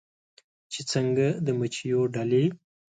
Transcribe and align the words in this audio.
چې 0.71 0.81
څنګه 0.91 1.27
د 1.45 1.47
مچېو 1.59 2.01
ډلې 2.15 2.43